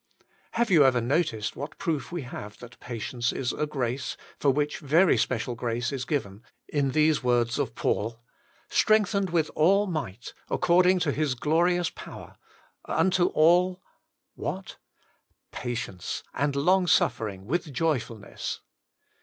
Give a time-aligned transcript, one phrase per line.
[0.53, 4.79] Have you ever noticed what proof we have that patience is a grace for which
[4.79, 8.19] very special grace is given, in these words of Paul:
[8.67, 12.37] 'Strengthened with all mighty according to His glorious power
[12.89, 13.79] ^ unto all
[14.45, 14.77] '—what?
[15.19, 18.61] * patience and long suffering with joy fulness.